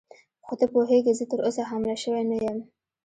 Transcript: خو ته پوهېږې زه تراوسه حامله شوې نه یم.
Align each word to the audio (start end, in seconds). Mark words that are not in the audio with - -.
خو 0.45 0.53
ته 0.59 0.65
پوهېږې 0.73 1.13
زه 1.19 1.25
تراوسه 1.31 1.61
حامله 1.69 1.95
شوې 2.03 2.21
نه 2.29 2.37
یم. 2.45 2.59